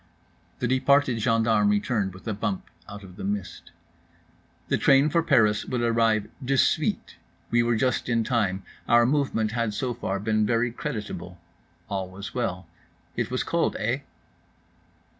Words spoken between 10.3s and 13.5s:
very creditable. All was well. It was